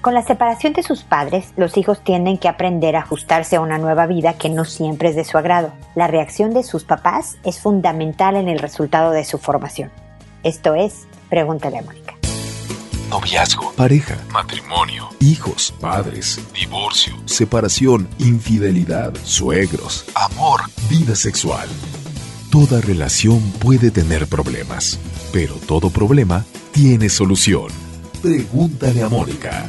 [0.00, 3.78] Con la separación de sus padres, los hijos tienen que aprender a ajustarse a una
[3.78, 5.72] nueva vida que no siempre es de su agrado.
[5.96, 9.90] La reacción de sus papás es fundamental en el resultado de su formación.
[10.44, 12.14] Esto es, pregúntale a Mónica.
[13.10, 21.68] Noviazgo, pareja, matrimonio, hijos, padres, divorcio, separación, infidelidad, suegros, amor, vida sexual.
[22.52, 25.00] Toda relación puede tener problemas,
[25.32, 27.66] pero todo problema tiene solución.
[28.22, 29.68] Pregúntale a Mónica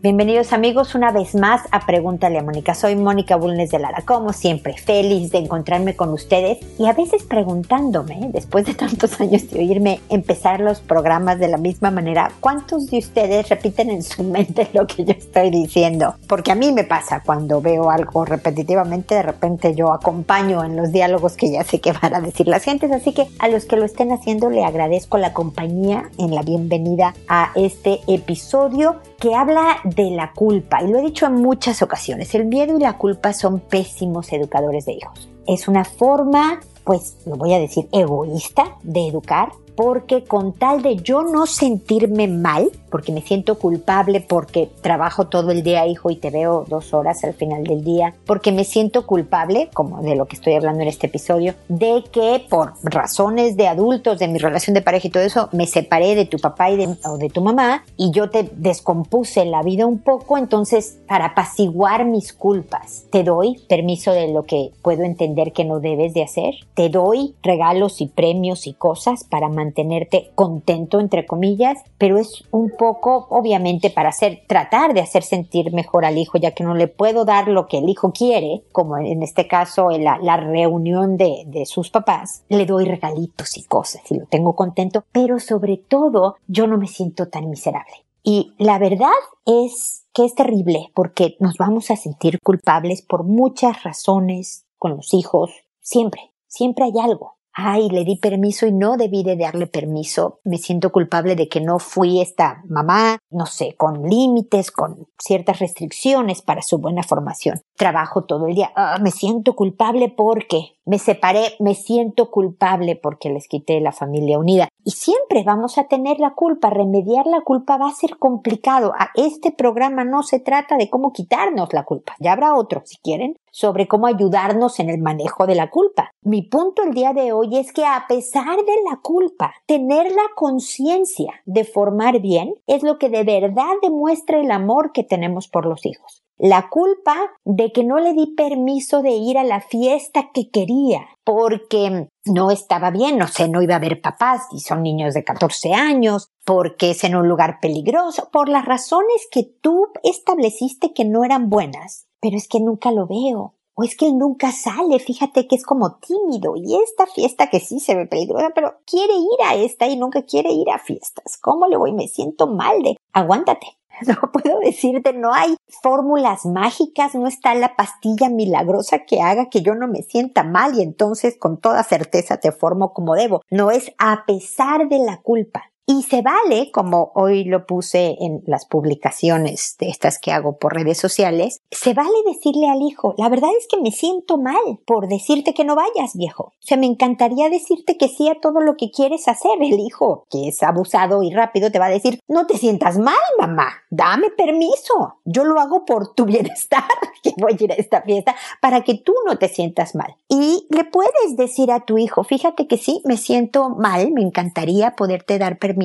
[0.00, 2.72] Bienvenidos amigos una vez más a Pregúntale a Mónica.
[2.76, 7.24] Soy Mónica Bulnes de Lara, como siempre, feliz de encontrarme con ustedes y a veces
[7.24, 12.86] preguntándome, después de tantos años de oírme empezar los programas de la misma manera, ¿cuántos
[12.86, 16.14] de ustedes repiten en su mente lo que yo estoy diciendo?
[16.28, 20.92] Porque a mí me pasa cuando veo algo repetitivamente, de repente yo acompaño en los
[20.92, 23.74] diálogos que ya sé que van a decir las gentes, así que a los que
[23.74, 29.78] lo estén haciendo le agradezco la compañía en la bienvenida a este episodio que habla
[29.96, 33.32] de la culpa, y lo he dicho en muchas ocasiones, el miedo y la culpa
[33.32, 35.28] son pésimos educadores de hijos.
[35.46, 40.96] Es una forma, pues lo voy a decir, egoísta de educar, porque con tal de
[40.96, 46.16] yo no sentirme mal, porque me siento culpable, porque trabajo todo el día, hijo, y
[46.16, 50.26] te veo dos horas al final del día, porque me siento culpable, como de lo
[50.26, 54.74] que estoy hablando en este episodio, de que por razones de adultos, de mi relación
[54.74, 57.84] de pareja y todo eso, me separé de tu papá y o de tu mamá,
[57.96, 63.60] y yo te descompuse la vida un poco, entonces, para apaciguar mis culpas, te doy
[63.68, 68.06] permiso de lo que puedo entender que no debes de hacer, te doy regalos y
[68.06, 74.10] premios y cosas para mantener mantenerte contento, entre comillas, pero es un poco, obviamente, para
[74.10, 77.66] hacer, tratar de hacer sentir mejor al hijo, ya que no le puedo dar lo
[77.66, 82.44] que el hijo quiere, como en este caso la, la reunión de, de sus papás,
[82.48, 86.86] le doy regalitos y cosas y lo tengo contento, pero sobre todo yo no me
[86.86, 88.04] siento tan miserable.
[88.22, 89.08] Y la verdad
[89.46, 95.12] es que es terrible porque nos vamos a sentir culpables por muchas razones con los
[95.12, 95.50] hijos,
[95.80, 100.58] siempre, siempre hay algo ay, le di permiso y no debí de darle permiso, me
[100.58, 106.40] siento culpable de que no fui esta mamá, no sé, con límites, con ciertas restricciones
[106.40, 107.60] para su buena formación.
[107.78, 113.30] Trabajo todo el día, ah, me siento culpable porque me separé, me siento culpable porque
[113.30, 114.66] les quité la familia unida.
[114.82, 118.94] Y siempre vamos a tener la culpa, remediar la culpa va a ser complicado.
[118.98, 122.96] A este programa no se trata de cómo quitarnos la culpa, ya habrá otro, si
[122.98, 126.10] quieren, sobre cómo ayudarnos en el manejo de la culpa.
[126.22, 130.26] Mi punto el día de hoy es que a pesar de la culpa, tener la
[130.34, 135.64] conciencia de formar bien es lo que de verdad demuestra el amor que tenemos por
[135.64, 140.30] los hijos la culpa de que no le di permiso de ir a la fiesta
[140.32, 144.82] que quería porque no estaba bien, no sé, no iba a ver papás y son
[144.82, 149.88] niños de 14 años, porque es en un lugar peligroso, por las razones que tú
[150.02, 152.06] estableciste que no eran buenas.
[152.20, 153.54] Pero es que nunca lo veo.
[153.74, 157.60] O es que él nunca sale, fíjate que es como tímido y esta fiesta que
[157.60, 161.38] sí se ve peligrosa, pero quiere ir a esta y nunca quiere ir a fiestas.
[161.40, 161.92] ¿Cómo le voy?
[161.92, 162.96] Me siento mal de...
[163.12, 169.48] Aguántate, No puedo decirte, no hay fórmulas mágicas, no está la pastilla milagrosa que haga
[169.48, 173.42] que yo no me sienta mal y entonces con toda certeza te formo como debo.
[173.50, 175.70] No es a pesar de la culpa.
[175.90, 180.74] Y se vale, como hoy lo puse en las publicaciones de estas que hago por
[180.74, 185.08] redes sociales, se vale decirle al hijo, la verdad es que me siento mal por
[185.08, 186.48] decirte que no vayas, viejo.
[186.48, 189.52] O sea, me encantaría decirte que sí a todo lo que quieres hacer.
[189.62, 193.14] El hijo, que es abusado y rápido, te va a decir, no te sientas mal,
[193.38, 195.20] mamá, dame permiso.
[195.24, 196.84] Yo lo hago por tu bienestar,
[197.22, 200.16] que voy a ir a esta fiesta, para que tú no te sientas mal.
[200.28, 204.94] Y le puedes decir a tu hijo, fíjate que sí, me siento mal, me encantaría
[204.94, 205.77] poderte dar permiso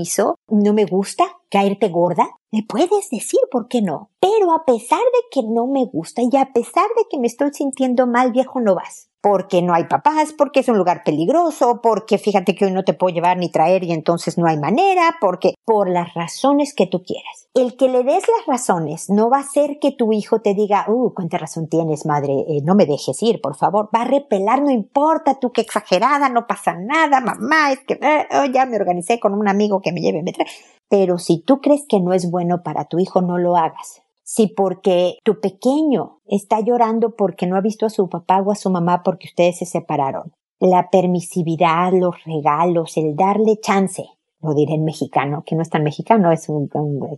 [0.48, 4.12] no me gusta caerte gorda, me puedes decir por qué no.
[4.19, 7.51] Pero a pesar de que no me gusta y a pesar de que me estoy
[7.54, 12.18] sintiendo mal, viejo, no vas porque no hay papás, porque es un lugar peligroso, porque
[12.18, 15.54] fíjate que hoy no te puedo llevar ni traer y entonces no hay manera, porque
[15.64, 17.48] por las razones que tú quieras.
[17.54, 20.84] El que le des las razones no va a hacer que tu hijo te diga,
[20.90, 23.90] uh, cuánta razón tienes, madre, eh, no me dejes ir, por favor.
[23.96, 28.28] Va a repelar, no importa, tú qué exagerada, no pasa nada, mamá, es que eh,
[28.42, 30.48] oh, ya me organicé con un amigo que me lleve, me trae.
[30.90, 34.48] Pero si tú crees que no es bueno para tu hijo, no lo hagas si
[34.48, 38.70] porque tu pequeño está llorando porque no ha visto a su papá o a su
[38.70, 40.34] mamá porque ustedes se separaron.
[40.60, 44.06] La permisividad, los regalos, el darle chance,
[44.44, 46.70] lo diré en mexicano, que no es tan mexicano, es un,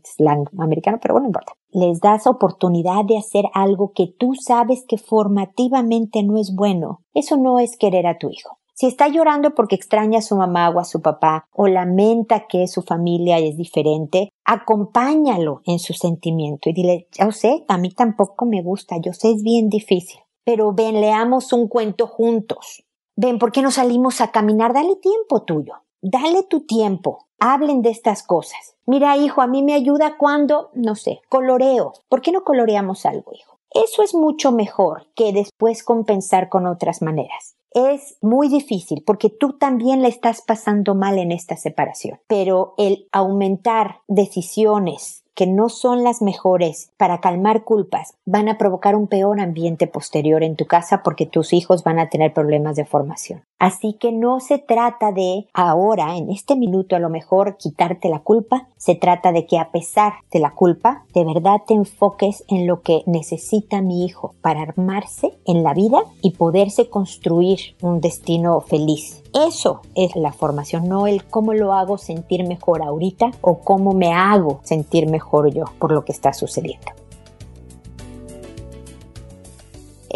[0.04, 1.54] slang americano, pero bueno, no importa.
[1.72, 7.02] Les das oportunidad de hacer algo que tú sabes que formativamente no es bueno.
[7.14, 8.58] Eso no es querer a tu hijo.
[8.78, 12.68] Si está llorando porque extraña a su mamá o a su papá o lamenta que
[12.68, 18.46] su familia es diferente, acompáñalo en su sentimiento y dile, yo sé, a mí tampoco
[18.46, 22.84] me gusta, yo sé, es bien difícil, pero ven, leamos un cuento juntos.
[23.16, 24.74] Ven, ¿por qué no salimos a caminar?
[24.74, 28.76] Dale tiempo tuyo, dale tu tiempo, hablen de estas cosas.
[28.86, 31.94] Mira, hijo, a mí me ayuda cuando, no sé, coloreo.
[32.10, 33.58] ¿Por qué no coloreamos algo, hijo?
[33.72, 39.54] Eso es mucho mejor que después compensar con otras maneras es muy difícil porque tú
[39.54, 42.20] también le estás pasando mal en esta separación.
[42.28, 48.96] Pero el aumentar decisiones que no son las mejores para calmar culpas van a provocar
[48.96, 52.86] un peor ambiente posterior en tu casa porque tus hijos van a tener problemas de
[52.86, 53.44] formación.
[53.58, 58.20] Así que no se trata de ahora, en este minuto a lo mejor, quitarte la
[58.20, 62.68] culpa, se trata de que a pesar de la culpa, de verdad te enfoques en
[62.68, 68.60] lo que necesita mi hijo para armarse en la vida y poderse construir un destino
[68.60, 69.24] feliz.
[69.34, 74.14] Eso es la formación, no el cómo lo hago sentir mejor ahorita o cómo me
[74.14, 77.05] hago sentir mejor yo por lo que está sucediendo.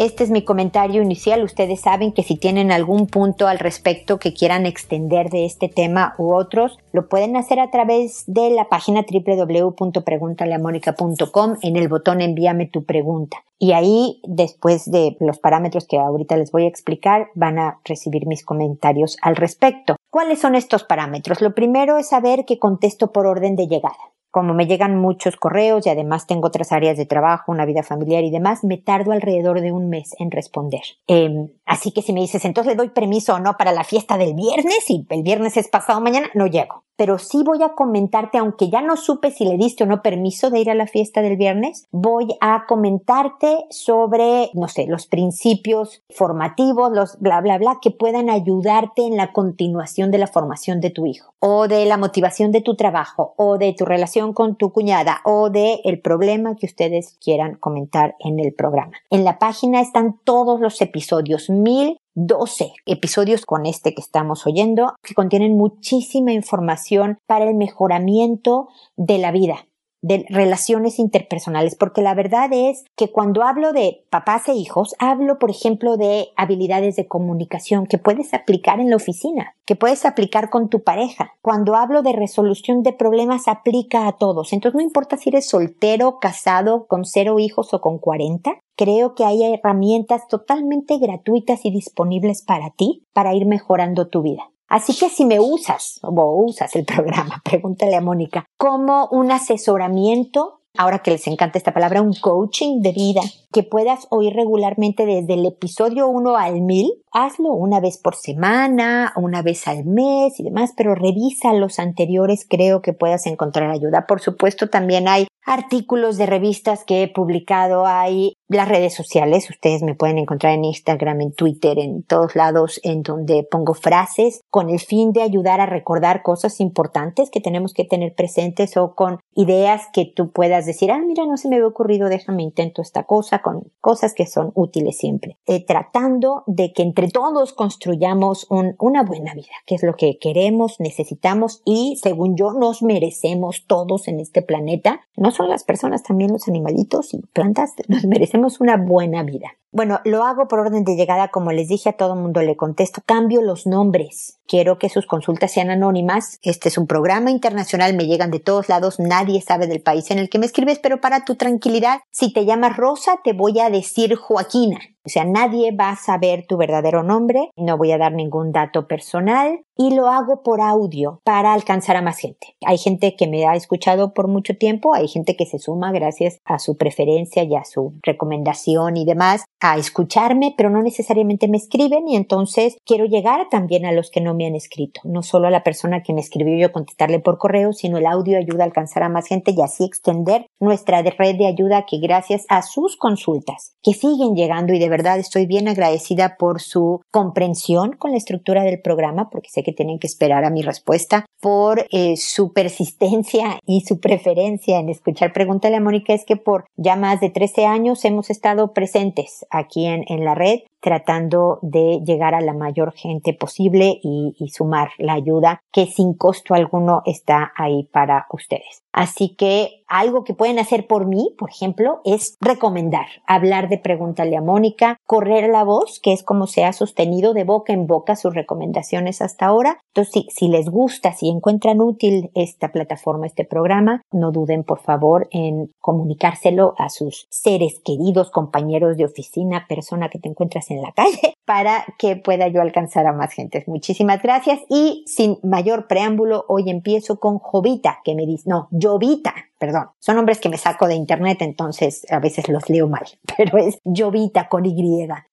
[0.00, 1.44] Este es mi comentario inicial.
[1.44, 6.14] Ustedes saben que si tienen algún punto al respecto que quieran extender de este tema
[6.16, 12.64] u otros, lo pueden hacer a través de la página www.preguntaleamónica.com en el botón envíame
[12.64, 13.44] tu pregunta.
[13.58, 18.26] Y ahí, después de los parámetros que ahorita les voy a explicar, van a recibir
[18.26, 19.96] mis comentarios al respecto.
[20.08, 21.42] ¿Cuáles son estos parámetros?
[21.42, 23.98] Lo primero es saber que contesto por orden de llegada
[24.30, 28.24] como me llegan muchos correos y además tengo otras áreas de trabajo, una vida familiar
[28.24, 30.82] y demás, me tardo alrededor de un mes en responder.
[31.06, 34.18] Em, así que si me dices, entonces le doy permiso o no para la fiesta
[34.18, 38.36] del viernes y el viernes es pasado mañana, no llego pero sí voy a comentarte,
[38.36, 41.22] aunque ya no supe si le diste o no permiso de ir a la fiesta
[41.22, 47.78] del viernes, voy a comentarte sobre, no sé, los principios formativos, los bla, bla, bla,
[47.80, 51.96] que puedan ayudarte en la continuación de la formación de tu hijo, o de la
[51.96, 56.54] motivación de tu trabajo, o de tu relación con tu cuñada, o de el problema
[56.56, 58.92] que ustedes quieran comentar en el programa.
[59.08, 64.94] En la página están todos los episodios, mil 12 episodios con este que estamos oyendo
[65.02, 69.66] que contienen muchísima información para el mejoramiento de la vida
[70.02, 75.38] de relaciones interpersonales, porque la verdad es que cuando hablo de papás e hijos, hablo,
[75.38, 80.48] por ejemplo, de habilidades de comunicación que puedes aplicar en la oficina, que puedes aplicar
[80.48, 81.34] con tu pareja.
[81.42, 84.52] Cuando hablo de resolución de problemas, aplica a todos.
[84.52, 89.26] Entonces, no importa si eres soltero, casado, con cero hijos o con cuarenta, creo que
[89.26, 94.50] hay herramientas totalmente gratuitas y disponibles para ti para ir mejorando tu vida.
[94.68, 100.62] Así que si me usas o usas el programa, pregúntale a Mónica, como un asesoramiento,
[100.78, 103.20] ahora que les encanta esta palabra, un coaching de vida,
[103.52, 109.12] que puedas oír regularmente desde el episodio 1 al 1000, hazlo una vez por semana,
[109.16, 114.06] una vez al mes y demás, pero revisa los anteriores, creo que puedas encontrar ayuda.
[114.06, 119.82] Por supuesto, también hay artículos de revistas que he publicado, hay las redes sociales, ustedes
[119.82, 124.70] me pueden encontrar en Instagram, en Twitter, en todos lados en donde pongo frases con
[124.70, 129.20] el fin de ayudar a recordar cosas importantes que tenemos que tener presentes o con
[129.34, 133.04] ideas que tú puedas decir, ah, mira, no se me había ocurrido, déjame intento esta
[133.04, 135.38] cosa, con cosas que son útiles siempre.
[135.46, 140.80] Eh, tratando de que entre todos construyamos una buena vida, que es lo que queremos,
[140.80, 145.00] necesitamos y según yo nos merecemos todos en este planeta.
[145.16, 149.52] No son las personas, también los animalitos y plantas, nos merecemos una buena vida.
[149.72, 153.02] Bueno, lo hago por orden de llegada, como les dije a todo mundo, le contesto,
[153.06, 154.40] cambio los nombres.
[154.48, 156.40] Quiero que sus consultas sean anónimas.
[156.42, 160.18] Este es un programa internacional, me llegan de todos lados, nadie sabe del país en
[160.18, 163.70] el que me escribes, pero para tu tranquilidad, si te llamas Rosa, te voy a
[163.70, 164.80] decir Joaquina.
[165.04, 168.86] O sea, nadie va a saber tu verdadero nombre, no voy a dar ningún dato
[168.86, 172.54] personal y lo hago por audio para alcanzar a más gente.
[172.66, 176.38] Hay gente que me ha escuchado por mucho tiempo, hay gente que se suma gracias
[176.44, 181.56] a su preferencia y a su recomendación y demás a escucharme, pero no necesariamente me
[181.56, 185.48] escriben y entonces quiero llegar también a los que no me han escrito, no solo
[185.48, 188.66] a la persona que me escribió yo contestarle por correo, sino el audio ayuda a
[188.66, 192.98] alcanzar a más gente y así extender nuestra red de ayuda que gracias a sus
[192.98, 198.18] consultas que siguen llegando y de verdad estoy bien agradecida por su comprensión con la
[198.18, 202.52] estructura del programa, porque sé que tienen que esperar a mi respuesta, por eh, su
[202.52, 207.30] persistencia y su preferencia en escuchar Pregúntale a Mónica, es que por ya más de
[207.30, 212.54] 13 años hemos estado presentes aquí en, en la red tratando de llegar a la
[212.54, 218.26] mayor gente posible y, y sumar la ayuda que sin costo alguno está ahí para
[218.30, 218.82] ustedes.
[218.92, 224.36] Así que algo que pueden hacer por mí, por ejemplo, es recomendar, hablar de Pregúntale
[224.36, 228.16] a Mónica, correr la voz, que es como se ha sostenido de boca en boca
[228.16, 229.78] sus recomendaciones hasta ahora.
[229.88, 234.80] Entonces, si, si les gusta, si encuentran útil esta plataforma, este programa, no duden, por
[234.80, 240.82] favor, en comunicárselo a sus seres queridos, compañeros de oficina, persona que te encuentras en
[240.82, 243.64] la calle, para que pueda yo alcanzar a más gente.
[243.66, 249.34] Muchísimas gracias y sin mayor preámbulo, hoy empiezo con Jovita, que me dice, no, Jovita,
[249.58, 249.90] perdón.
[249.98, 253.78] Son nombres que me saco de internet, entonces a veces los leo mal, pero es
[253.84, 254.80] Jovita con Y.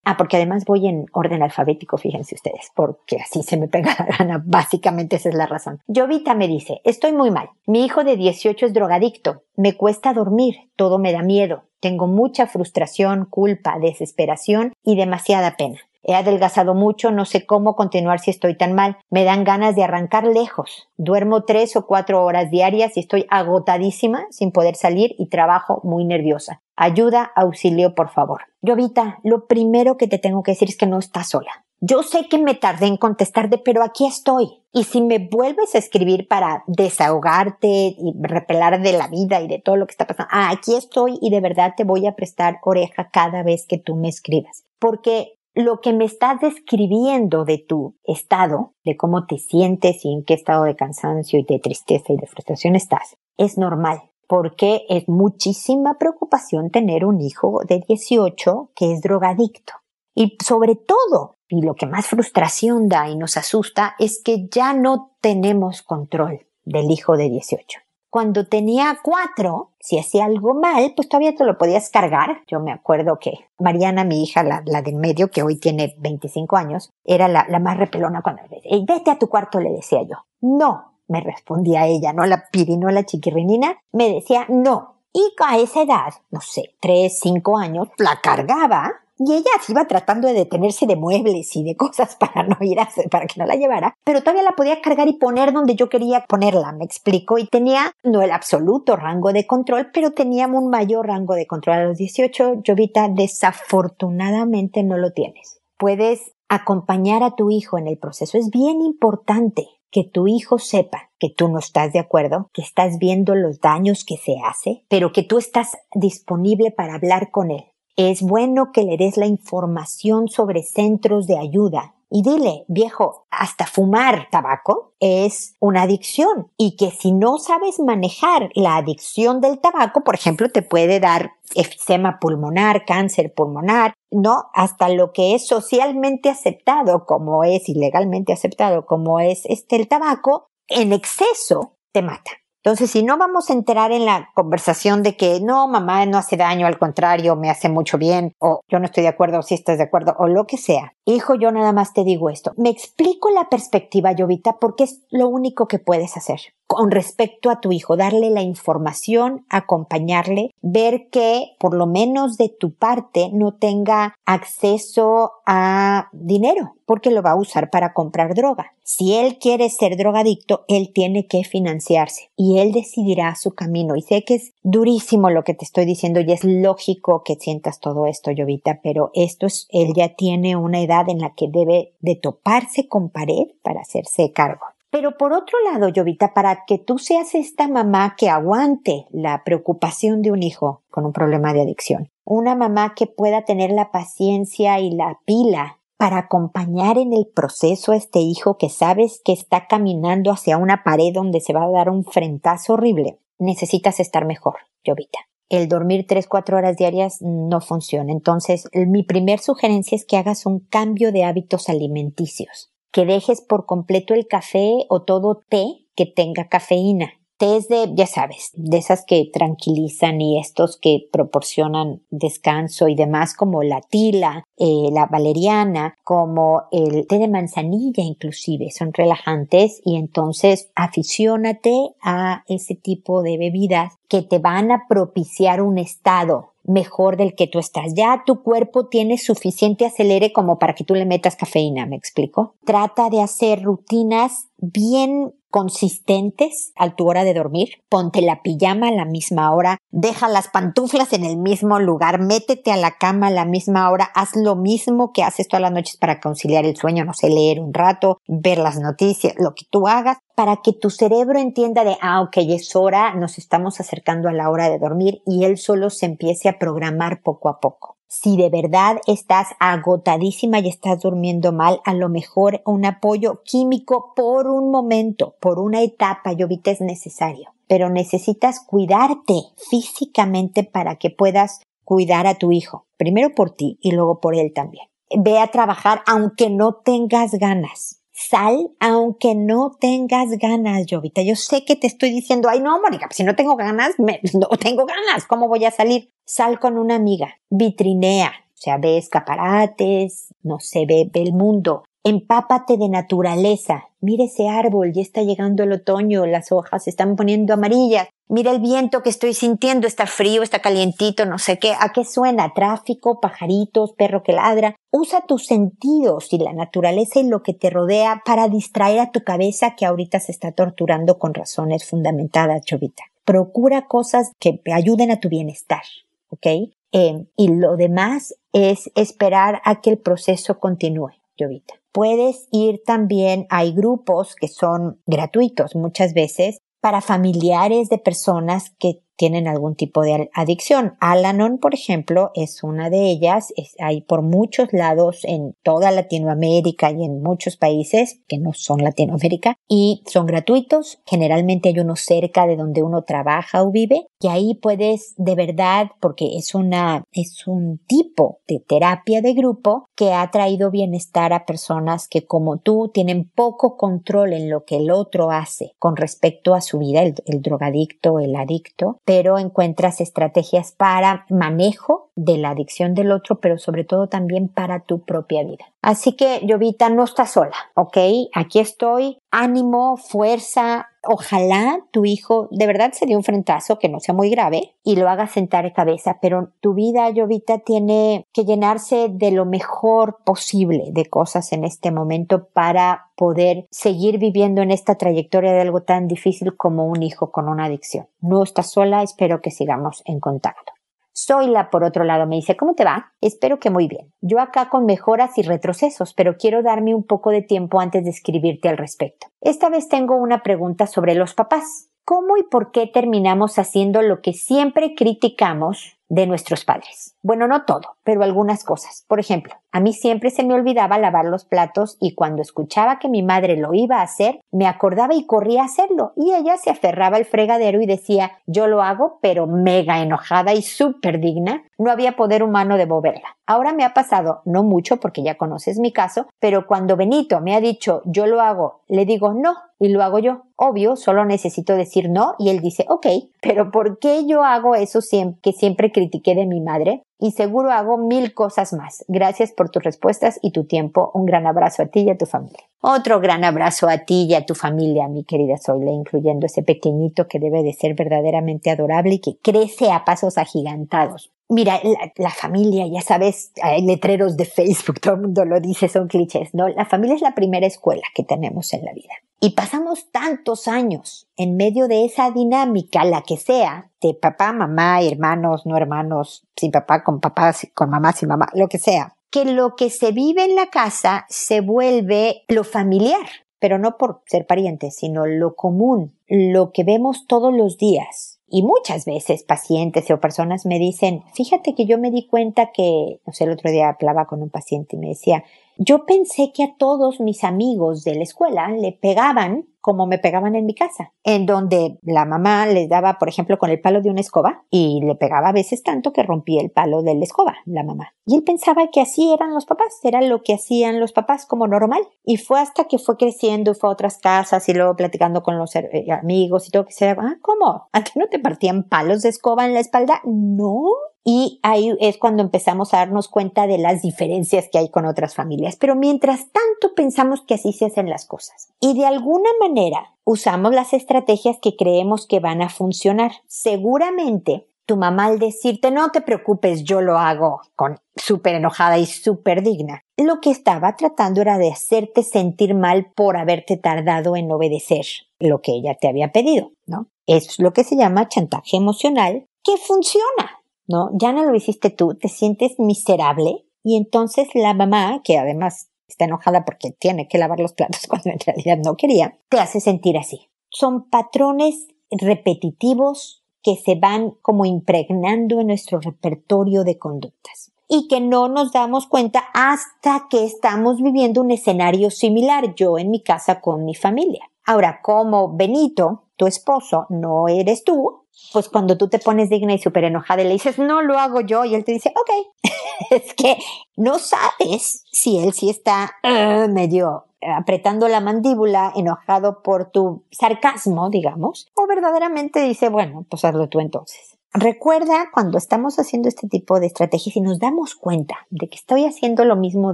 [0.03, 4.17] Ah, porque además voy en orden alfabético, fíjense ustedes, porque así se me pega la
[4.17, 4.43] gana.
[4.45, 5.79] Básicamente esa es la razón.
[5.93, 7.49] Jovita me dice, estoy muy mal.
[7.65, 9.43] Mi hijo de 18 es drogadicto.
[9.55, 10.55] Me cuesta dormir.
[10.75, 11.63] Todo me da miedo.
[11.79, 15.79] Tengo mucha frustración, culpa, desesperación y demasiada pena.
[16.03, 18.97] He adelgazado mucho, no sé cómo continuar si estoy tan mal.
[19.09, 20.87] Me dan ganas de arrancar lejos.
[20.95, 26.05] Duermo tres o cuatro horas diarias y estoy agotadísima sin poder salir y trabajo muy
[26.05, 26.61] nerviosa.
[26.77, 28.43] Ayuda, auxilio, por favor.
[28.61, 31.65] Llovita, lo primero que te tengo que decir es que no estás sola.
[31.79, 34.63] Yo sé que me tardé en contestarte, pero aquí estoy.
[34.73, 39.59] Y si me vuelves a escribir para desahogarte y repelar de la vida y de
[39.59, 42.59] todo lo que está pasando, ah, aquí estoy y de verdad te voy a prestar
[42.63, 44.63] oreja cada vez que tú me escribas.
[44.79, 50.23] Porque lo que me estás describiendo de tu estado, de cómo te sientes y en
[50.23, 55.07] qué estado de cansancio y de tristeza y de frustración estás, es normal, porque es
[55.07, 59.73] muchísima preocupación tener un hijo de 18 que es drogadicto.
[60.17, 64.73] Y sobre todo, y lo que más frustración da y nos asusta, es que ya
[64.73, 71.07] no tenemos control del hijo de 18 cuando tenía cuatro, si hacía algo mal, pues
[71.07, 72.41] todavía te lo podías cargar.
[72.47, 75.93] Yo me acuerdo que Mariana, mi hija, la, la de en medio, que hoy tiene
[75.99, 79.71] 25 años, era la, la más repelona cuando le decía, vete a tu cuarto, le
[79.71, 80.25] decía yo.
[80.41, 84.95] No, me respondía ella, no la pirinola chiquirrinina, me decía no.
[85.13, 90.27] Y a esa edad, no sé, tres, cinco años, la cargaba y ella iba tratando
[90.27, 93.55] de detenerse de muebles y de cosas para no ir a, para que no la
[93.55, 97.47] llevara, pero todavía la podía cargar y poner donde yo quería ponerla, me explico, y
[97.47, 101.83] tenía no el absoluto rango de control, pero tenía un mayor rango de control a
[101.85, 102.61] los 18.
[102.65, 105.61] Jovita, desafortunadamente no lo tienes.
[105.77, 108.37] Puedes acompañar a tu hijo en el proceso.
[108.37, 112.97] Es bien importante que tu hijo sepa que tú no estás de acuerdo, que estás
[112.99, 117.65] viendo los daños que se hace, pero que tú estás disponible para hablar con él,
[117.97, 123.65] es bueno que le des la información sobre centros de ayuda y dile, viejo, hasta
[123.65, 130.03] fumar tabaco es una adicción y que si no sabes manejar la adicción del tabaco,
[130.05, 136.29] por ejemplo, te puede dar efisema pulmonar, cáncer pulmonar, no, hasta lo que es socialmente
[136.29, 142.31] aceptado como es ilegalmente aceptado como es este el tabaco, en exceso te mata.
[142.67, 146.35] Entonces, si no vamos a enterar en la conversación de que no, mamá no hace
[146.35, 149.55] daño, al contrario, me hace mucho bien, o yo no estoy de acuerdo, o si
[149.55, 150.91] estás de acuerdo, o lo que sea.
[151.05, 152.51] Hijo, yo nada más te digo esto.
[152.57, 157.61] Me explico la perspectiva, Llovita, porque es lo único que puedes hacer con respecto a
[157.61, 163.53] tu hijo, darle la información, acompañarle, ver que por lo menos de tu parte no
[163.53, 168.73] tenga acceso a dinero, porque lo va a usar para comprar droga.
[168.83, 173.95] Si él quiere ser drogadicto, él tiene que financiarse y él decidirá su camino.
[173.95, 177.79] Y sé que es durísimo lo que te estoy diciendo y es lógico que sientas
[177.79, 181.93] todo esto, Llovita, pero esto es, él ya tiene una edad en la que debe
[182.01, 184.65] de toparse con pared para hacerse cargo.
[184.97, 190.23] Pero por otro lado, Jovita, para que tú seas esta mamá que aguante la preocupación
[190.23, 194.79] de un hijo con un problema de adicción, una mamá que pueda tener la paciencia
[194.79, 199.67] y la pila para acompañar en el proceso a este hijo que sabes que está
[199.67, 204.55] caminando hacia una pared donde se va a dar un frentazo horrible, necesitas estar mejor,
[204.83, 205.19] Jovita.
[205.47, 208.11] El dormir tres, cuatro horas diarias no funciona.
[208.11, 213.67] Entonces, mi primer sugerencia es que hagas un cambio de hábitos alimenticios que dejes por
[213.67, 217.13] completo el café o todo té que tenga cafeína.
[217.37, 223.35] Tés de, ya sabes, de esas que tranquilizan y estos que proporcionan descanso y demás,
[223.35, 229.97] como la tila, eh, la valeriana, como el té de manzanilla inclusive, son relajantes y
[229.97, 237.17] entonces aficiónate a ese tipo de bebidas que te van a propiciar un estado mejor
[237.17, 237.93] del que tú estás.
[237.95, 242.55] Ya tu cuerpo tiene suficiente acelere como para que tú le metas cafeína, ¿me explico?
[242.65, 247.69] Trata de hacer rutinas bien consistentes a tu hora de dormir.
[247.89, 252.71] Ponte la pijama a la misma hora, deja las pantuflas en el mismo lugar, métete
[252.71, 255.97] a la cama a la misma hora, haz lo mismo que haces todas las noches
[255.97, 259.87] para conciliar el sueño, no sé, leer un rato, ver las noticias, lo que tú
[259.87, 264.33] hagas, para que tu cerebro entienda de, ah, ok, es hora, nos estamos acercando a
[264.33, 267.96] la hora de dormir y él solo se empiece a programar poco a poco.
[268.09, 274.13] Si de verdad estás agotadísima y estás durmiendo mal, a lo mejor un apoyo químico
[274.15, 277.53] por un momento, por una etapa, Yovita, es necesario.
[277.67, 279.33] Pero necesitas cuidarte
[279.69, 282.85] físicamente para que puedas cuidar a tu hijo.
[282.95, 284.87] Primero por ti y luego por él también.
[285.13, 288.01] Ve a trabajar aunque no tengas ganas.
[288.19, 291.21] Sal aunque no tengas ganas, Jovita.
[291.21, 294.87] Yo sé que te estoy diciendo, ay no, Mónica, si no tengo ganas, no tengo
[294.87, 296.11] ganas, ¿cómo voy a salir?
[296.25, 301.83] Sal con una amiga, vitrinea, o sea, ve escaparates, no sé, ve, ve el mundo,
[302.03, 303.85] empápate de naturaleza.
[303.99, 308.07] Mira ese árbol, ya está llegando el otoño, las hojas se están poniendo amarillas.
[308.29, 311.73] Mira el viento que estoy sintiendo, está frío, está calientito, no sé qué.
[311.79, 312.53] ¿A qué suena?
[312.53, 314.75] Tráfico, pajaritos, perro que ladra.
[314.91, 319.23] Usa tus sentidos y la naturaleza y lo que te rodea para distraer a tu
[319.23, 323.03] cabeza que ahorita se está torturando con razones fundamentadas, Chovita.
[323.23, 325.83] Procura cosas que ayuden a tu bienestar,
[326.29, 326.47] ¿ok?
[326.91, 331.75] Eh, y lo demás es esperar a que el proceso continúe, Chovita.
[331.97, 339.01] Puedes ir también, hay grupos que son gratuitos muchas veces para familiares de personas que
[339.17, 340.95] tienen algún tipo de adicción.
[340.99, 343.53] Alanon, por ejemplo, es una de ellas.
[343.79, 349.57] hay por muchos lados en toda Latinoamérica y en muchos países que no son Latinoamérica
[349.67, 350.99] y son gratuitos.
[351.05, 355.91] Generalmente hay uno cerca de donde uno trabaja o vive y ahí puedes de verdad,
[355.99, 361.45] porque es una, es un tipo de terapia de grupo que ha traído bienestar a
[361.45, 366.53] personas que como tú tienen poco control en lo que el otro hace con respecto
[366.53, 372.95] a su vida, el drogadicto, el adicto, pero encuentras estrategias para manejo de la adicción
[372.95, 375.71] del otro, pero sobre todo también para tu propia vida.
[375.83, 377.97] Así que, Llovita, no estás sola, ¿ok?
[378.33, 380.87] Aquí estoy, ánimo, fuerza.
[381.03, 384.95] Ojalá tu hijo de verdad se dé un frentazo que no sea muy grave y
[384.95, 390.17] lo haga sentar de cabeza, pero tu vida, Llovita, tiene que llenarse de lo mejor
[390.25, 395.83] posible de cosas en este momento para poder seguir viviendo en esta trayectoria de algo
[395.83, 398.07] tan difícil como un hijo con una adicción.
[398.19, 400.76] No estás sola, espero que sigamos en contacto.
[401.17, 403.13] Zoila, por otro lado, me dice, ¿cómo te va?
[403.21, 404.13] Espero que muy bien.
[404.21, 408.11] Yo acá con mejoras y retrocesos, pero quiero darme un poco de tiempo antes de
[408.11, 409.27] escribirte al respecto.
[409.41, 411.89] Esta vez tengo una pregunta sobre los papás.
[412.05, 417.17] ¿Cómo y por qué terminamos haciendo lo que siempre criticamos de nuestros padres?
[417.21, 419.03] Bueno, no todo, pero algunas cosas.
[419.09, 423.09] Por ejemplo, a mí siempre se me olvidaba lavar los platos y cuando escuchaba que
[423.09, 426.13] mi madre lo iba a hacer, me acordaba y corría a hacerlo.
[426.15, 430.61] Y ella se aferraba al fregadero y decía, yo lo hago, pero mega enojada y
[430.61, 431.65] súper digna.
[431.77, 433.35] No había poder humano de moverla.
[433.45, 437.55] Ahora me ha pasado, no mucho porque ya conoces mi caso, pero cuando Benito me
[437.55, 440.43] ha dicho, yo lo hago, le digo, no, y lo hago yo.
[440.55, 443.07] Obvio, solo necesito decir no y él dice, ok,
[443.41, 444.99] pero ¿por qué yo hago eso
[445.41, 447.03] que siempre critiqué de mi madre?
[447.19, 449.03] Y seguro hago mil cosas más.
[449.07, 451.11] Gracias por tus respuestas y tu tiempo.
[451.13, 452.63] Un gran abrazo a ti y a tu familia.
[452.81, 457.27] Otro gran abrazo a ti y a tu familia, mi querida Zoila, incluyendo ese pequeñito
[457.27, 461.31] que debe de ser verdaderamente adorable y que crece a pasos agigantados.
[461.49, 461.79] Mira,
[462.17, 466.53] la, familia, ya sabes, hay letreros de Facebook, todo el mundo lo dice, son clichés,
[466.53, 466.67] ¿no?
[466.67, 469.13] La familia es la primera escuela que tenemos en la vida.
[469.39, 475.01] Y pasamos tantos años en medio de esa dinámica, la que sea, de papá, mamá,
[475.01, 479.45] hermanos, no hermanos, sin papá, con papá, con mamá, sin mamá, lo que sea, que
[479.45, 483.27] lo que se vive en la casa se vuelve lo familiar,
[483.59, 488.36] pero no por ser parientes, sino lo común, lo que vemos todos los días.
[488.49, 493.19] Y muchas veces pacientes o personas me dicen, fíjate que yo me di cuenta que,
[493.25, 495.43] no sé, el otro día hablaba con un paciente y me decía,
[495.77, 500.53] yo pensé que a todos mis amigos de la escuela le pegaban como me pegaban
[500.57, 504.09] en mi casa, en donde la mamá les daba, por ejemplo, con el palo de
[504.09, 507.55] una escoba y le pegaba a veces tanto que rompía el palo de la escoba,
[507.63, 508.13] la mamá.
[508.25, 511.67] Y él pensaba que así eran los papás, era lo que hacían los papás como
[511.67, 512.01] normal.
[512.25, 515.57] Y fue hasta que fue creciendo y fue a otras casas y luego platicando con
[515.57, 517.87] los eh, amigos y todo que se, ah, ¿cómo?
[517.93, 520.21] ¿A no te partían palos de escoba en la espalda?
[520.25, 520.83] No,
[521.29, 525.35] y ahí es cuando empezamos a darnos cuenta de las diferencias que hay con otras
[525.35, 525.75] familias.
[525.75, 528.69] Pero mientras tanto pensamos que así se hacen las cosas.
[528.79, 533.33] Y de alguna manera usamos las estrategias que creemos que van a funcionar.
[533.45, 539.05] Seguramente tu mamá al decirte no te preocupes, yo lo hago con súper enojada y
[539.05, 540.05] súper digna.
[540.15, 545.05] Lo que estaba tratando era de hacerte sentir mal por haberte tardado en obedecer
[545.39, 547.09] lo que ella te había pedido, ¿no?
[547.25, 550.56] Es lo que se llama chantaje emocional que funciona,
[550.87, 551.09] ¿no?
[551.13, 556.25] Ya no lo hiciste tú, te sientes miserable y entonces la mamá, que además está
[556.25, 560.17] enojada porque tiene que lavar los platos cuando en realidad no quería, te hace sentir
[560.17, 560.49] así.
[560.69, 568.19] Son patrones repetitivos que se van como impregnando en nuestro repertorio de conductas y que
[568.19, 573.61] no nos damos cuenta hasta que estamos viviendo un escenario similar, yo en mi casa
[573.61, 574.49] con mi familia.
[574.65, 579.79] Ahora, como Benito, tu esposo, no eres tú, pues cuando tú te pones digna y
[579.79, 582.47] súper enojada y le dices, no lo hago yo, y él te dice, ok,
[583.11, 583.57] es que
[583.95, 591.09] no sabes si él sí está uh, medio apretando la mandíbula, enojado por tu sarcasmo,
[591.09, 594.37] digamos, o verdaderamente dice, bueno, pues hazlo tú entonces.
[594.53, 599.05] Recuerda cuando estamos haciendo este tipo de estrategias y nos damos cuenta de que estoy
[599.05, 599.93] haciendo lo mismo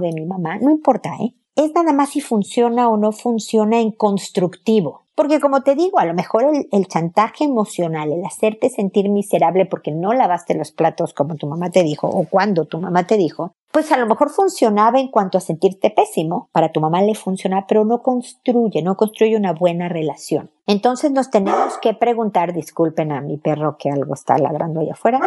[0.00, 1.34] de mi mamá, no importa, ¿eh?
[1.56, 5.03] Es nada más si funciona o no funciona en constructivo.
[5.14, 9.92] Porque como te digo, a lo mejor el, chantaje emocional, el hacerte sentir miserable porque
[9.92, 13.52] no lavaste los platos como tu mamá te dijo o cuando tu mamá te dijo,
[13.70, 17.66] pues a lo mejor funcionaba en cuanto a sentirte pésimo, para tu mamá le funciona,
[17.66, 20.50] pero no construye, no construye una buena relación.
[20.66, 25.20] Entonces nos tenemos que preguntar, disculpen a mi perro que algo está ladrando allá afuera,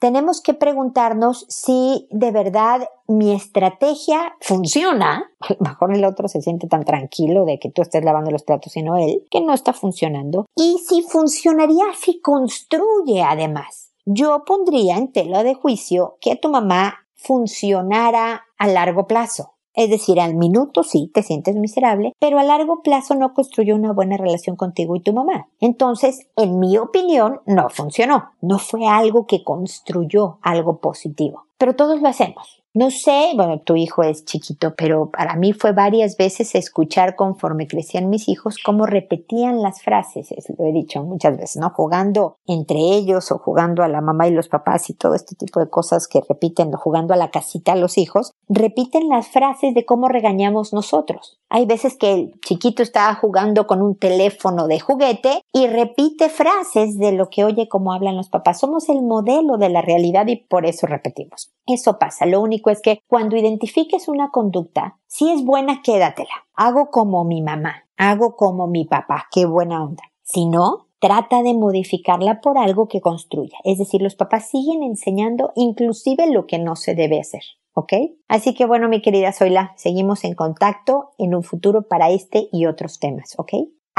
[0.00, 5.30] tenemos que preguntarnos si de verdad mi estrategia funciona.
[5.40, 8.42] A lo mejor el otro se siente tan tranquilo de que tú estés lavando los
[8.42, 10.46] platos y no él, que no está funcionando.
[10.56, 13.92] Y si funcionaría si construye además.
[14.06, 19.54] Yo pondría en tela de juicio que tu mamá funcionara a largo plazo.
[19.74, 23.92] Es decir, al minuto sí te sientes miserable, pero a largo plazo no construyó una
[23.92, 25.48] buena relación contigo y tu mamá.
[25.60, 28.32] Entonces, en mi opinión, no funcionó.
[28.40, 31.46] No fue algo que construyó algo positivo.
[31.58, 32.59] Pero todos lo hacemos.
[32.72, 37.66] No sé, bueno, tu hijo es chiquito, pero para mí fue varias veces escuchar conforme
[37.66, 41.70] crecían mis hijos cómo repetían las frases, lo he dicho muchas veces, ¿no?
[41.70, 45.58] Jugando entre ellos o jugando a la mamá y los papás y todo este tipo
[45.58, 49.84] de cosas que repiten, jugando a la casita a los hijos, repiten las frases de
[49.84, 51.40] cómo regañamos nosotros.
[51.48, 56.96] Hay veces que el chiquito está jugando con un teléfono de juguete y repite frases
[56.98, 58.60] de lo que oye cómo hablan los papás.
[58.60, 61.50] Somos el modelo de la realidad y por eso repetimos.
[61.66, 62.26] Eso pasa.
[62.26, 66.44] Lo único es que cuando identifiques una conducta, si es buena, quédatela.
[66.54, 70.02] Hago como mi mamá, hago como mi papá, qué buena onda.
[70.22, 73.56] Si no, trata de modificarla por algo que construya.
[73.64, 77.42] Es decir, los papás siguen enseñando inclusive lo que no se debe hacer.
[77.72, 77.92] ¿Ok?
[78.28, 82.66] Así que bueno, mi querida Zoila, seguimos en contacto en un futuro para este y
[82.66, 83.34] otros temas.
[83.38, 83.52] ¿Ok?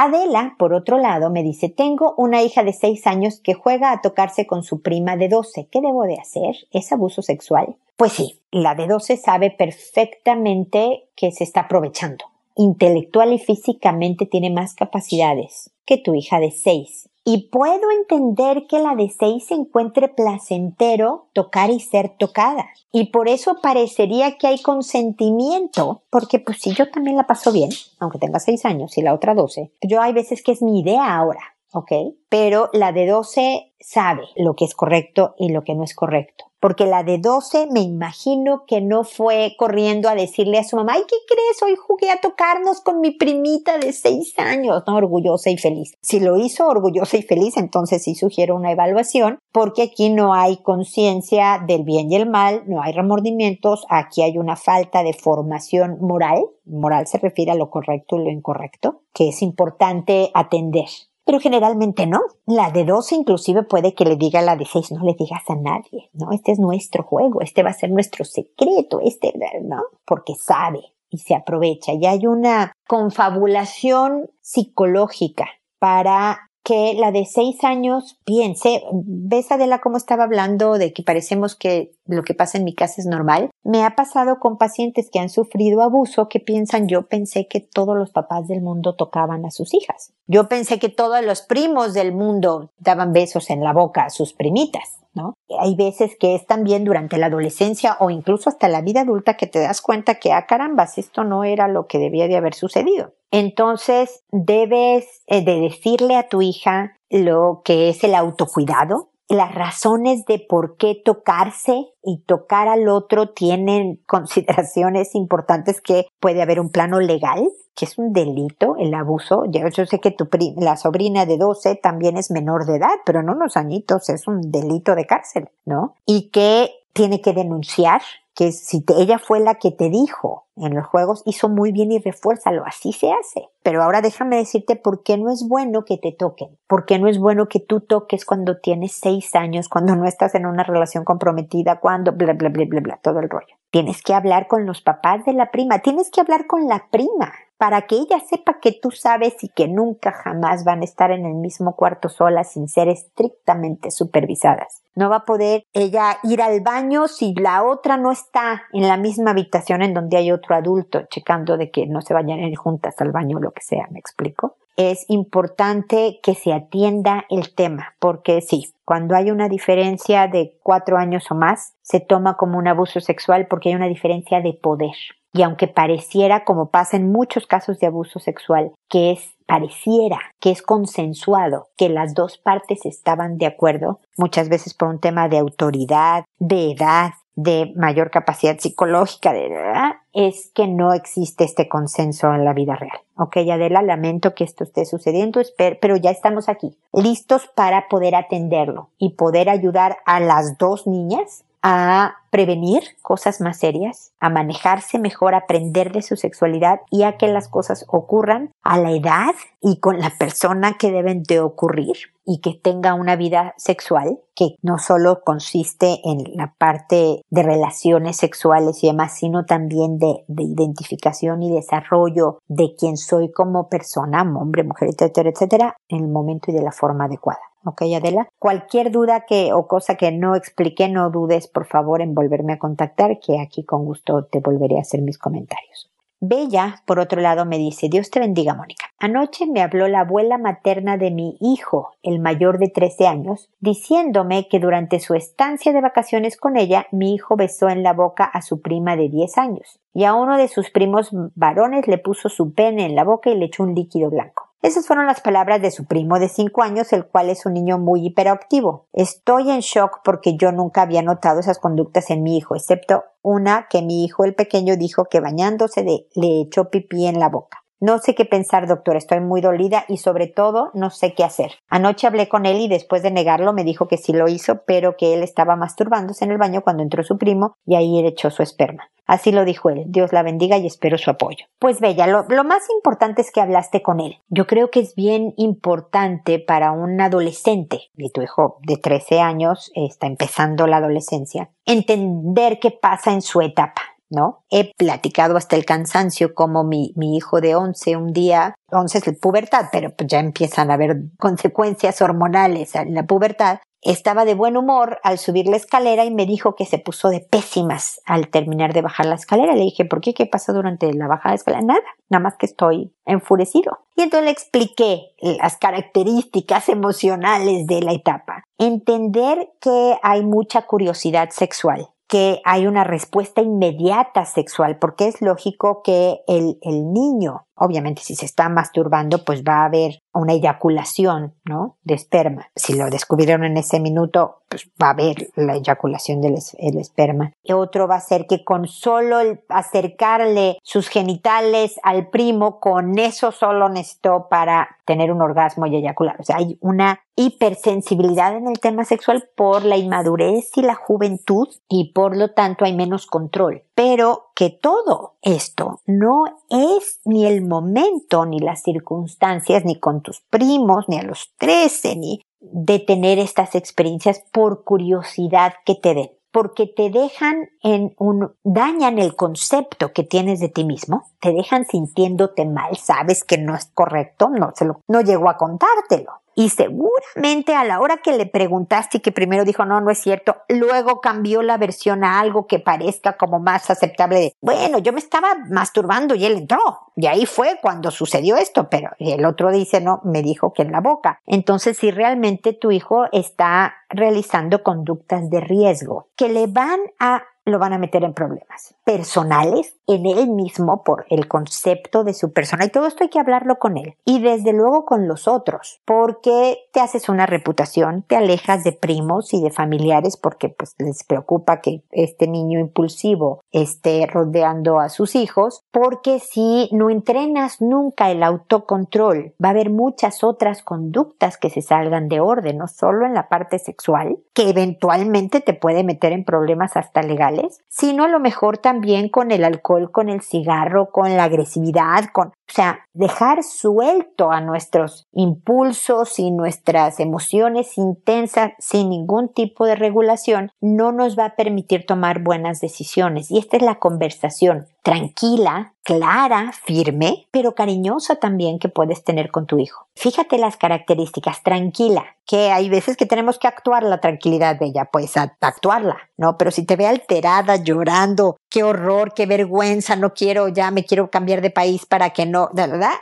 [0.04, 4.02] Adela, por otro lado, me dice, tengo una hija de 6 años que juega a
[4.02, 5.68] tocarse con su prima de 12.
[5.70, 6.56] ¿Qué debo de hacer?
[6.72, 7.76] ¿Es abuso sexual?
[7.98, 12.26] Pues sí, la de 12 sabe perfectamente que se está aprovechando.
[12.56, 18.80] Intelectual y físicamente tiene más capacidades que tu hija de 6 y puedo entender que
[18.80, 22.70] la de seis se encuentre placentero tocar y ser tocada.
[22.92, 27.70] Y por eso parecería que hay consentimiento, porque pues si yo también la paso bien,
[28.00, 31.16] aunque tenga seis años y la otra doce, yo hay veces que es mi idea
[31.16, 31.92] ahora, ¿ok?
[32.30, 36.52] Pero la de doce sabe lo que es correcto y lo que no es correcto
[36.62, 40.94] porque la de 12 me imagino que no fue corriendo a decirle a su mamá,
[40.96, 41.62] ay, ¿qué crees?
[41.64, 44.96] Hoy jugué a tocarnos con mi primita de 6 años, ¿no?
[44.96, 45.96] Orgullosa y feliz.
[46.02, 50.58] Si lo hizo orgullosa y feliz, entonces sí sugiero una evaluación, porque aquí no hay
[50.58, 55.98] conciencia del bien y el mal, no hay remordimientos, aquí hay una falta de formación
[56.00, 56.46] moral.
[56.66, 60.86] Moral se refiere a lo correcto y lo incorrecto, que es importante atender
[61.26, 62.22] pero generalmente no.
[62.46, 65.44] La de 12 inclusive puede que le diga a la de 6, no le digas
[65.50, 66.32] a nadie, ¿no?
[66.32, 69.84] Este es nuestro juego, este va a ser nuestro secreto, este, ¿no?
[70.06, 71.94] Porque sabe y se aprovecha.
[71.94, 75.46] Y hay una confabulación psicológica
[75.80, 81.56] para que la de seis años piense, ves Adela cómo estaba hablando de que parecemos
[81.56, 83.50] que lo que pasa en mi casa es normal.
[83.64, 87.98] Me ha pasado con pacientes que han sufrido abuso que piensan, yo pensé que todos
[87.98, 90.14] los papás del mundo tocaban a sus hijas.
[90.28, 94.34] Yo pensé que todos los primos del mundo daban besos en la boca a sus
[94.34, 95.02] primitas.
[95.14, 95.34] ¿No?
[95.60, 99.46] Hay veces que es también durante la adolescencia o incluso hasta la vida adulta que
[99.46, 103.14] te das cuenta que, ah, carambas, esto no era lo que debía de haber sucedido.
[103.30, 110.26] Entonces, debes eh, de decirle a tu hija lo que es el autocuidado, las razones
[110.26, 116.70] de por qué tocarse y tocar al otro tienen consideraciones importantes que puede haber un
[116.70, 119.46] plano legal, que es un delito el abuso.
[119.50, 123.24] Yo, yo sé que tu la sobrina de 12 también es menor de edad, pero
[123.24, 125.96] no unos añitos es un delito de cárcel, ¿no?
[126.06, 128.02] Y que tiene que denunciar
[128.36, 132.00] que si ella fue la que te dijo en los juegos, hizo muy bien y
[132.00, 133.50] refuérzalo, así se hace.
[133.64, 137.08] Pero ahora déjame decirte por qué no es bueno que te toquen, por qué no
[137.08, 141.04] es bueno que tú toques cuando tienes seis años, cuando no estás en una relación
[141.04, 143.56] comprometida, cuando bla, bla, bla, bla, bla, todo el rollo.
[143.70, 147.34] Tienes que hablar con los papás de la prima, tienes que hablar con la prima
[147.62, 151.28] para que ella sepa que tú sabes y que nunca jamás van a estar en
[151.28, 154.82] el mismo cuarto solas sin ser estrictamente supervisadas.
[154.96, 158.98] No va a poder ella ir al baño si la otra no está en la
[158.98, 163.12] misma habitación en donde hay otro adulto checando de que no se vayan juntas al
[163.12, 164.58] baño o lo que sea, ¿me explico?
[164.76, 170.98] Es importante que se atienda el tema, porque sí, cuando hay una diferencia de cuatro
[170.98, 174.96] años o más, se toma como un abuso sexual porque hay una diferencia de poder.
[175.34, 180.52] Y aunque pareciera, como pasa en muchos casos de abuso sexual, que es pareciera que
[180.52, 185.40] es consensuado, que las dos partes estaban de acuerdo, muchas veces por un tema de
[185.40, 192.34] autoridad, de edad, de mayor capacidad psicológica, de edad, es que no existe este consenso
[192.34, 192.98] en la vida real.
[193.18, 198.90] Ok, Adela, lamento que esto esté sucediendo, pero ya estamos aquí, listos para poder atenderlo
[198.98, 205.36] y poder ayudar a las dos niñas a prevenir cosas más serias, a manejarse mejor,
[205.36, 210.00] aprender de su sexualidad y a que las cosas ocurran a la edad y con
[210.00, 215.22] la persona que deben de ocurrir y que tenga una vida sexual que no solo
[215.24, 221.52] consiste en la parte de relaciones sexuales y demás, sino también de, de identificación y
[221.52, 226.62] desarrollo de quién soy como persona, hombre, mujer, etcétera, etcétera, en el momento y de
[226.62, 227.42] la forma adecuada.
[227.64, 228.28] Ok, Adela.
[228.40, 232.60] Cualquier duda que o cosa que no expliqué, no dudes por favor en volverme a
[232.60, 235.92] contactar, que aquí con gusto te volveré a hacer mis comentarios.
[236.24, 238.86] Bella, por otro lado, me dice, Dios te bendiga, Mónica.
[239.00, 244.48] Anoche me habló la abuela materna de mi hijo, el mayor de 13 años, diciéndome
[244.48, 248.44] que durante su estancia de vacaciones con ella, mi hijo besó en la boca a
[248.44, 252.54] su prima de 10 años, y a uno de sus primos varones le puso su
[252.54, 254.51] pene en la boca y le echó un líquido blanco.
[254.62, 257.80] Esas fueron las palabras de su primo de cinco años, el cual es un niño
[257.80, 258.86] muy hiperactivo.
[258.94, 263.66] Estoy en shock porque yo nunca había notado esas conductas en mi hijo, excepto una
[263.72, 267.61] que mi hijo el pequeño dijo que bañándose le echó pipí en la boca.
[267.84, 271.54] No sé qué pensar, doctor, estoy muy dolida y sobre todo no sé qué hacer.
[271.68, 274.96] Anoche hablé con él y después de negarlo me dijo que sí lo hizo, pero
[274.96, 278.44] que él estaba masturbándose en el baño cuando entró su primo y ahí echó su
[278.44, 278.92] esperma.
[279.08, 279.86] Así lo dijo él.
[279.88, 281.48] Dios la bendiga y espero su apoyo.
[281.58, 284.20] Pues Bella, lo, lo, más importante es que hablaste con él.
[284.30, 289.72] Yo creo que es bien importante para un adolescente, y tu hijo de 13 años
[289.74, 293.82] está empezando la adolescencia, entender qué pasa en su etapa.
[294.12, 294.44] ¿No?
[294.52, 299.08] He platicado hasta el cansancio como mi, mi hijo de 11 un día, 11 es
[299.08, 304.36] la pubertad, pero pues ya empiezan a haber consecuencias hormonales en la pubertad, estaba de
[304.36, 308.30] buen humor al subir la escalera y me dijo que se puso de pésimas al
[308.30, 309.56] terminar de bajar la escalera.
[309.56, 310.14] Le dije, ¿por qué?
[310.14, 311.64] ¿Qué pasa durante la bajada de escalera?
[311.64, 313.80] Nada, nada más que estoy enfurecido.
[313.96, 318.44] Y entonces le expliqué las características emocionales de la etapa.
[318.60, 325.82] Entender que hay mucha curiosidad sexual que hay una respuesta inmediata sexual, porque es lógico
[325.82, 331.36] que el, el niño Obviamente, si se está masturbando, pues va a haber una eyaculación,
[331.46, 331.78] ¿no?
[331.84, 332.50] De esperma.
[332.56, 336.38] Si lo descubrieron en ese minuto, pues va a haber la eyaculación del
[336.80, 337.34] esperma.
[337.44, 343.32] Y otro va a ser que con solo acercarle sus genitales al primo, con eso
[343.32, 346.20] solo necesitó para tener un orgasmo y eyacular.
[346.20, 351.48] O sea, hay una hipersensibilidad en el tema sexual por la inmadurez y la juventud
[351.70, 353.64] y por lo tanto hay menos control.
[353.76, 360.22] Pero que todo esto no es ni el momento, ni las circunstancias, ni con tus
[360.30, 366.12] primos, ni a los trece, ni de tener estas experiencias por curiosidad que te den
[366.32, 371.66] porque te dejan en un, dañan el concepto que tienes de ti mismo, te dejan
[371.66, 376.21] sintiéndote mal, sabes que no es correcto, no se lo, no llegó a contártelo.
[376.36, 380.00] Y seguramente a la hora que le preguntaste y que primero dijo no, no es
[380.00, 384.94] cierto, luego cambió la versión a algo que parezca como más aceptable de, bueno, yo
[384.94, 386.92] me estaba masturbando y él entró.
[386.96, 390.72] Y ahí fue cuando sucedió esto, pero el otro dice, no, me dijo que en
[390.72, 391.20] la boca.
[391.26, 397.60] Entonces, si realmente tu hijo está realizando conductas de riesgo que le van a lo
[397.60, 402.66] van a meter en problemas personales en él mismo por el concepto de su persona.
[402.66, 403.96] Y todo esto hay que hablarlo con él.
[404.06, 409.34] Y desde luego con los otros porque te haces una reputación, te alejas de primos
[409.34, 415.16] y de familiares porque pues les preocupa que este niño impulsivo esté rodeando a sus
[415.16, 421.50] hijos porque si no entrenas nunca el autocontrol va a haber muchas otras conductas que
[421.50, 426.14] se salgan de orden, no solo en la parte sexual que eventualmente te puede meter
[426.14, 427.31] en problemas hasta legales,
[427.68, 432.34] sino a lo mejor también con el alcohol, con el cigarro, con la agresividad, con,
[432.52, 439.76] o sea, dejar suelto a nuestros impulsos y nuestras emociones intensas sin ningún tipo de
[439.76, 443.32] regulación no nos va a permitir tomar buenas decisiones.
[443.32, 449.46] Y esta es la conversación tranquila, clara, firme, pero cariñosa también que puedes tener con
[449.46, 449.88] tu hijo.
[449.96, 454.90] Fíjate las características, tranquila, que hay veces que tenemos que actuar la tranquilidad de ella,
[454.92, 456.38] pues actuarla, ¿no?
[456.38, 461.12] Pero si te ve alterada, llorando, qué horror, qué vergüenza, no quiero, ya me quiero
[461.12, 462.94] cambiar de país para que no, de verdad,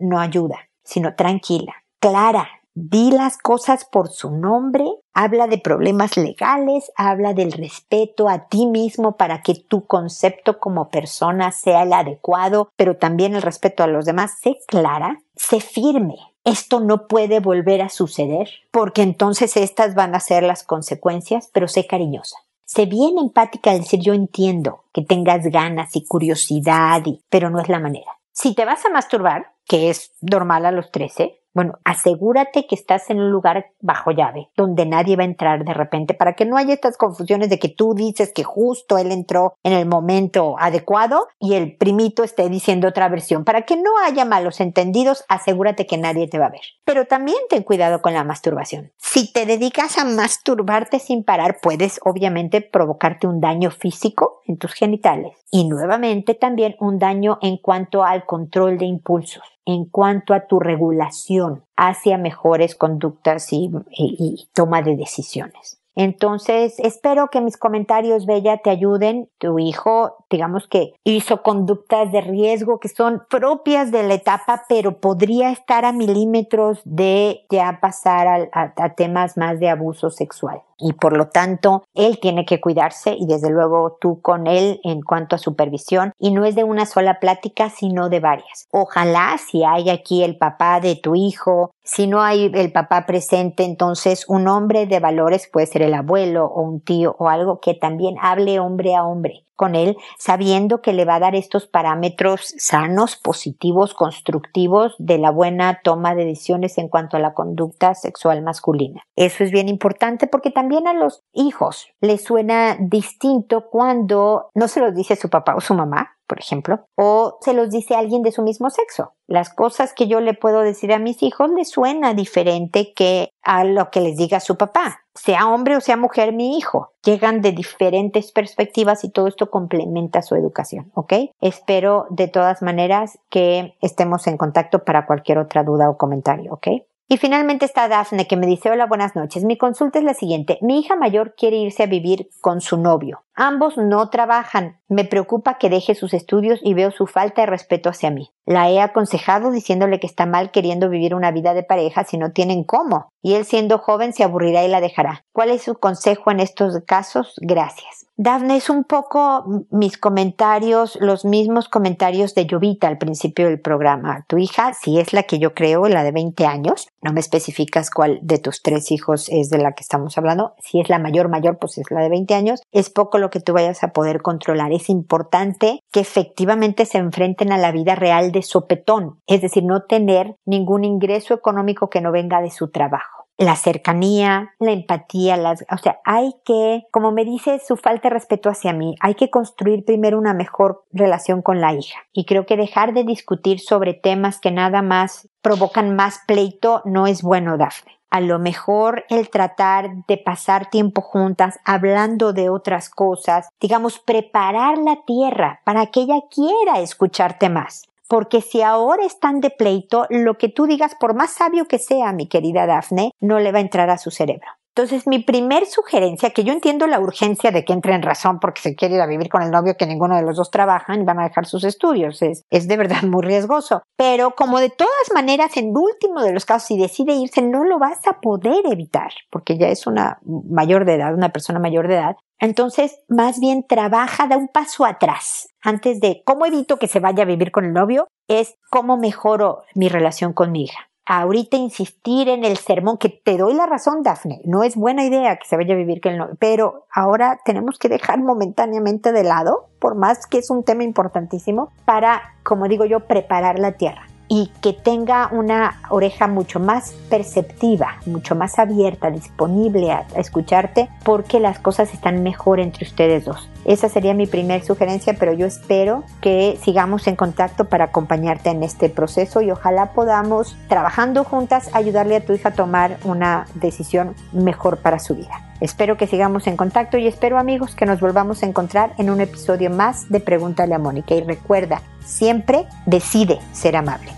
[0.00, 6.92] no ayuda, sino tranquila, clara, di las cosas por su nombre, habla de problemas legales,
[6.96, 12.70] habla del respeto a ti mismo para que tu concepto como persona sea el adecuado,
[12.76, 14.38] pero también el respeto a los demás.
[14.40, 16.16] Sé clara, sé firme.
[16.44, 21.66] Esto no puede volver a suceder, porque entonces estas van a ser las consecuencias, pero
[21.66, 22.36] sé cariñosa.
[22.64, 27.60] Sé bien empática al decir yo entiendo que tengas ganas y curiosidad, y, pero no
[27.60, 28.17] es la manera.
[28.40, 33.10] Si te vas a masturbar, que es normal a los 13, bueno, asegúrate que estás
[33.10, 36.56] en un lugar bajo llave, donde nadie va a entrar de repente, para que no
[36.56, 41.26] haya estas confusiones de que tú dices que justo él entró en el momento adecuado
[41.40, 43.42] y el primito esté diciendo otra versión.
[43.42, 46.60] Para que no haya malos entendidos, asegúrate que nadie te va a ver.
[46.84, 48.92] Pero también ten cuidado con la masturbación.
[48.96, 54.74] Si te dedicas a masturbarte sin parar, puedes obviamente provocarte un daño físico en tus
[54.74, 60.46] genitales y nuevamente también un daño en cuanto al control de impulsos en cuanto a
[60.46, 65.77] tu regulación hacia mejores conductas y, toma de decisiones.
[65.98, 69.28] Entonces, espero que mis comentarios, Bella, te ayuden.
[69.38, 75.00] Tu hijo, digamos que hizo conductas de riesgo que son propias de la etapa, pero
[75.00, 81.16] podría estar a milímetros de ya pasar a temas más de abuso sexual y por
[81.16, 85.38] lo tanto él tiene que cuidarse y desde luego tú con él en cuanto a
[85.38, 88.68] supervisión y no es de una sola plática sino de varias.
[88.70, 93.64] Ojalá si hay aquí el papá de tu hijo, si no hay el papá presente
[93.64, 97.72] entonces un hombre de valores puede ser el abuelo o un tío o algo que
[97.72, 102.54] también hable hombre a hombre con él, sabiendo que le va a dar estos parámetros
[102.58, 108.42] sanos, positivos, constructivos de la buena toma de decisiones en cuanto a la conducta sexual
[108.42, 109.02] masculina.
[109.16, 114.80] Eso es bien importante porque también a los hijos les suena distinto cuando no se
[114.80, 118.30] los dice su papá o su mamá, por ejemplo, o se los dice alguien de
[118.30, 119.14] su mismo sexo.
[119.26, 123.64] Las cosas que yo le puedo decir a mis hijos les suena diferente que a
[123.64, 125.00] lo que les diga su papá.
[125.14, 126.92] Sea hombre o sea mujer, mi hijo.
[127.02, 131.14] Llegan de diferentes perspectivas y todo esto complementa su educación, ¿ok?
[131.40, 136.68] Espero de todas maneras que estemos en contacto para cualquier otra duda o comentario, ¿ok?
[137.10, 139.42] Y finalmente está Dafne que me dice, hola, buenas noches.
[139.42, 140.58] Mi consulta es la siguiente.
[140.60, 143.24] Mi hija mayor quiere irse a vivir con su novio.
[143.40, 144.80] Ambos no trabajan.
[144.88, 148.32] Me preocupa que deje sus estudios y veo su falta de respeto hacia mí.
[148.46, 152.32] La he aconsejado diciéndole que está mal queriendo vivir una vida de pareja si no
[152.32, 153.10] tienen cómo.
[153.22, 155.24] Y él siendo joven se aburrirá y la dejará.
[155.32, 157.34] ¿Cuál es su consejo en estos casos?
[157.40, 158.06] Gracias.
[158.20, 164.24] Dafne, es un poco mis comentarios, los mismos comentarios de Llovita al principio del programa.
[164.26, 167.90] Tu hija, si es la que yo creo, la de 20 años, no me especificas
[167.92, 170.54] cuál de tus tres hijos es de la que estamos hablando.
[170.58, 172.62] Si es la mayor, mayor, pues es la de 20 años.
[172.72, 174.72] Es poco lo que tú vayas a poder controlar.
[174.72, 179.82] Es importante que efectivamente se enfrenten a la vida real de sopetón, es decir, no
[179.82, 185.64] tener ningún ingreso económico que no venga de su trabajo la cercanía, la empatía, las,
[185.70, 189.30] o sea, hay que, como me dice su falta de respeto hacia mí, hay que
[189.30, 192.00] construir primero una mejor relación con la hija.
[192.12, 197.06] Y creo que dejar de discutir sobre temas que nada más provocan más pleito no
[197.06, 197.97] es bueno, Dafne.
[198.10, 204.78] A lo mejor el tratar de pasar tiempo juntas hablando de otras cosas, digamos, preparar
[204.78, 210.38] la tierra para que ella quiera escucharte más porque si ahora están de pleito, lo
[210.38, 213.60] que tú digas, por más sabio que sea, mi querida Dafne, no le va a
[213.60, 214.48] entrar a su cerebro.
[214.78, 218.62] Entonces, mi primer sugerencia, que yo entiendo la urgencia de que entre en razón porque
[218.62, 221.04] se quiere ir a vivir con el novio, que ninguno de los dos trabajan y
[221.04, 223.82] van a dejar sus estudios, es, es de verdad muy riesgoso.
[223.96, 227.80] Pero como de todas maneras, en último de los casos, si decide irse, no lo
[227.80, 231.94] vas a poder evitar, porque ya es una mayor de edad, una persona mayor de
[231.94, 232.16] edad.
[232.38, 235.48] Entonces, más bien trabaja, da un paso atrás.
[235.60, 239.64] Antes de cómo evito que se vaya a vivir con el novio, es cómo mejoro
[239.74, 244.02] mi relación con mi hija ahorita insistir en el sermón, que te doy la razón,
[244.02, 247.40] Dafne, no es buena idea que se vaya a vivir que el no, pero ahora
[247.46, 252.68] tenemos que dejar momentáneamente de lado, por más que es un tema importantísimo, para, como
[252.68, 258.58] digo yo, preparar la tierra y que tenga una oreja mucho más perceptiva, mucho más
[258.58, 263.48] abierta, disponible a, escucharte, porque las cosas están mejor entre ustedes dos.
[263.64, 268.62] Esa sería mi primera sugerencia, pero yo espero que sigamos en contacto para acompañarte en
[268.62, 274.14] este proceso y ojalá podamos, trabajando juntas, ayudarle a tu hija a tomar una decisión
[274.32, 275.48] mejor para su vida.
[275.60, 279.20] Espero que sigamos en contacto y espero amigos que nos volvamos a encontrar en un
[279.20, 284.17] episodio más de Pregúntale a Mónica y recuerda, siempre decide ser amable.